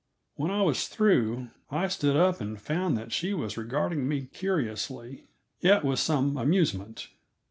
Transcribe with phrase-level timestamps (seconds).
[0.33, 5.25] When I was through I stood up and found that she was regarding me curiously,
[5.59, 7.09] yet with some amusement.